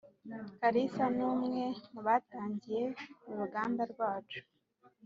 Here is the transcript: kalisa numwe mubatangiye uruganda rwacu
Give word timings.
kalisa 0.59 1.05
numwe 1.17 1.63
mubatangiye 1.93 2.85
uruganda 3.29 3.81
rwacu 3.91 4.39